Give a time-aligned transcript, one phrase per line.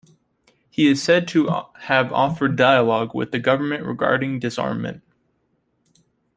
[0.71, 1.47] He is said to
[1.81, 5.03] have offered 'dialogue' with the government regarding disarmament.